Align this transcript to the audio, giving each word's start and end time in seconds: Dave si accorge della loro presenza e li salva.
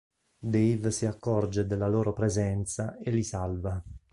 Dave 0.39 0.89
si 0.89 1.05
accorge 1.05 1.67
della 1.67 1.87
loro 1.87 2.11
presenza 2.11 2.97
e 2.97 3.11
li 3.11 3.21
salva. 3.21 3.79